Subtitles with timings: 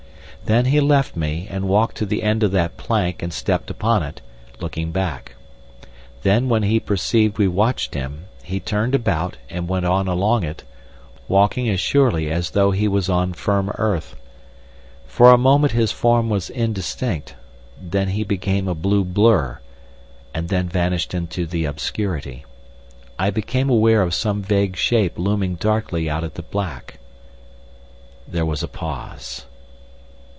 [0.45, 4.01] Then he left me, and walked to the end of that plank and stepped upon
[4.01, 4.21] it,
[4.59, 5.35] looking back.
[6.23, 10.63] Then when he perceived we watched him, he turned about and went on along it,
[11.27, 14.15] walking as surely as though he was on firm earth.
[15.05, 17.35] For a moment his form was distinct,
[17.79, 19.59] then he became a blue blur,
[20.33, 22.45] and then vanished into the obscurity.
[23.19, 26.97] I became aware of some vague shape looming darkly out of the black.
[28.27, 29.45] There was a pause.